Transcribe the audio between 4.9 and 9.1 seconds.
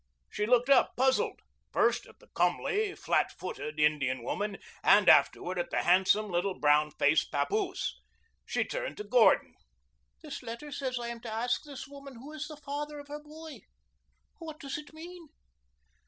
afterward at the handsome little brown faced papoose. She turned to